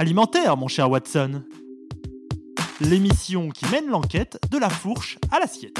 [0.00, 1.42] Alimentaire, mon cher Watson.
[2.80, 5.76] L'émission qui mène l'enquête de la fourche à l'assiette.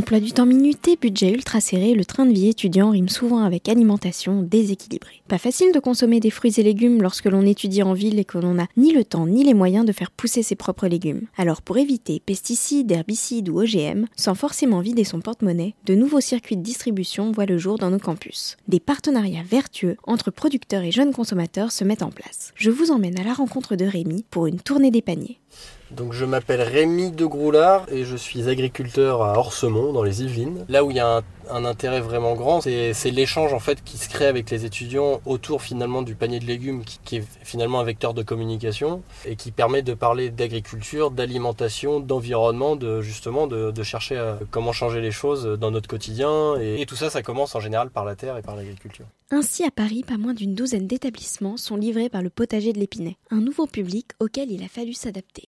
[0.00, 3.68] Emploi du temps minuté, budget ultra serré, le train de vie étudiant rime souvent avec
[3.68, 5.20] alimentation déséquilibrée.
[5.28, 8.38] Pas facile de consommer des fruits et légumes lorsque l'on étudie en ville et que
[8.38, 11.26] l'on n'a ni le temps ni les moyens de faire pousser ses propres légumes.
[11.36, 16.56] Alors pour éviter pesticides, herbicides ou OGM, sans forcément vider son porte-monnaie, de nouveaux circuits
[16.56, 18.56] de distribution voient le jour dans nos campus.
[18.68, 22.54] Des partenariats vertueux entre producteurs et jeunes consommateurs se mettent en place.
[22.54, 25.40] Je vous emmène à la rencontre de Rémi pour une tournée des paniers.
[25.90, 30.64] Donc je m'appelle Rémi de Groulard et je suis agriculteur à Orsemont dans les Yvelines.
[30.68, 34.08] Là où il y a un, intérêt vraiment grand, c'est l'échange en fait qui se
[34.08, 38.14] crée avec les étudiants autour finalement du panier de légumes qui, est finalement un vecteur
[38.14, 44.38] de communication et qui permet de parler d'agriculture, d'alimentation, d'environnement, de justement de, chercher à
[44.50, 47.90] comment changer les choses dans notre quotidien et, et tout ça ça commence en général
[47.90, 49.06] par la terre et par l'agriculture.
[49.32, 53.16] Ainsi à Paris, pas moins d'une douzaine d'établissements sont livrés par le potager de l'Épinay,
[53.30, 55.49] un nouveau public auquel il a fallu s'adapter.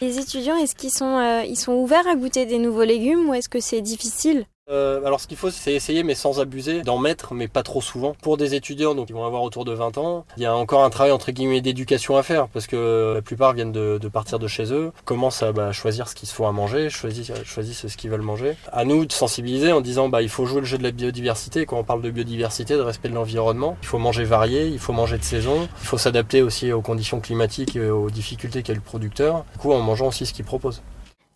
[0.00, 3.34] Les étudiants, est-ce qu'ils sont, euh, ils sont ouverts à goûter des nouveaux légumes ou
[3.34, 4.46] est-ce que c'est difficile?
[4.70, 7.80] Euh, alors ce qu'il faut c'est essayer mais sans abuser d'en mettre mais pas trop
[7.80, 8.14] souvent.
[8.22, 10.84] Pour des étudiants donc ils vont avoir autour de 20 ans, il y a encore
[10.84, 14.48] un travail entre guillemets d'éducation à faire parce que la plupart viennent de, partir de
[14.48, 17.96] chez eux, commencent à bah, choisir ce qu'il se faut à manger, choisissent, choisissent ce
[17.96, 18.56] qu'ils veulent manger.
[18.72, 21.66] À nous de sensibiliser en disant bah il faut jouer le jeu de la biodiversité.
[21.66, 24.92] Quand on parle de biodiversité, de respect de l'environnement, il faut manger varié, il faut
[24.92, 28.80] manger de saison, il faut s'adapter aussi aux conditions climatiques et aux difficultés qu'a le
[28.80, 29.44] producteur.
[29.52, 30.82] Du coup en mangeant aussi ce qu'il propose.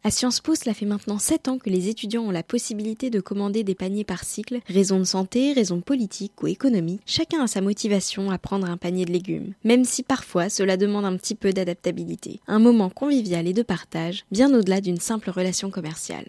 [0.06, 3.20] À Sciences Po, cela fait maintenant 7 ans que les étudiants ont la possibilité de
[3.20, 4.61] commander des paniers par cycle.
[4.66, 9.06] Raison de santé, raison politique ou économique, chacun a sa motivation à prendre un panier
[9.06, 12.41] de légumes, même si parfois cela demande un petit peu d'adaptabilité.
[12.48, 16.27] Un moment convivial et de partage, bien au-delà d'une simple relation commerciale.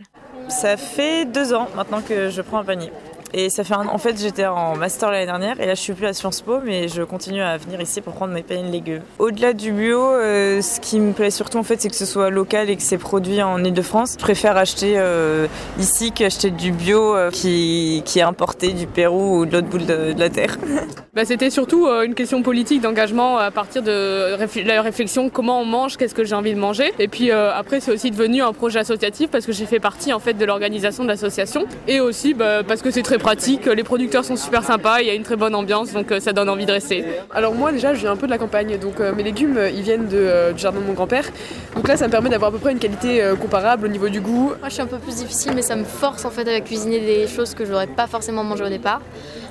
[0.47, 2.91] Ça fait deux ans maintenant que je prends un panier.
[3.37, 3.87] Et ça fait un...
[3.87, 6.61] En fait, j'étais en master l'année dernière et là, je suis plus à Sciences Po,
[6.63, 9.01] mais je continue à venir ici pour prendre mes paniers de légumes.
[9.19, 12.29] Au-delà du bio, euh, ce qui me plaît surtout, en fait, c'est que ce soit
[12.29, 14.13] local et que c'est produit en Ile-de-France.
[14.13, 15.47] Je préfère acheter euh,
[15.77, 18.01] ici qu'acheter du bio euh, qui...
[18.15, 20.57] est importé du Pérou ou de l'autre bout de, la terre.
[21.15, 25.95] Bah, c'était surtout une question politique d'engagement à partir de la réflexion comment on mange,
[25.95, 26.91] qu'est-ce que j'ai envie de manger?
[26.99, 30.19] Et puis après, c'est aussi devenu un projet associatif parce que j'ai fait partie en
[30.19, 34.25] fait de l'organisation de l'association et aussi bah, parce que c'est très pratique, les producteurs
[34.25, 36.65] sont super sympas, il y a une très bonne ambiance, donc euh, ça donne envie
[36.65, 37.05] de rester.
[37.33, 39.83] Alors moi déjà je viens un peu de la campagne, donc euh, mes légumes ils
[39.83, 41.29] viennent de, du jardin de mon grand-père,
[41.77, 44.09] donc là ça me permet d'avoir à peu près une qualité euh, comparable au niveau
[44.09, 44.51] du goût.
[44.59, 46.99] Moi je suis un peu plus difficile mais ça me force en fait à cuisiner
[46.99, 48.99] des choses que je n'aurais pas forcément mangé au départ.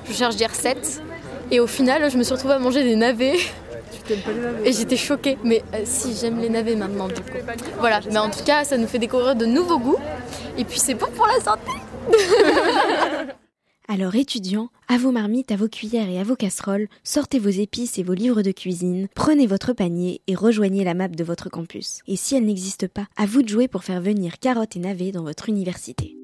[0.07, 1.01] Je cherche des recettes
[1.51, 3.37] et au final je me suis retrouvée à manger des navets.
[4.65, 7.39] Et j'étais choquée, mais si j'aime les navets maintenant du coup.
[7.79, 10.01] Voilà, mais en tout cas ça nous fait découvrir de nouveaux goûts
[10.59, 11.71] et puis c'est bon pour la santé.
[13.87, 17.99] Alors étudiants, à vos marmites, à vos cuillères et à vos casseroles, sortez vos épices
[17.99, 22.01] et vos livres de cuisine, prenez votre panier et rejoignez la map de votre campus.
[22.09, 25.13] Et si elle n'existe pas, à vous de jouer pour faire venir carottes et navets
[25.13, 26.17] dans votre université.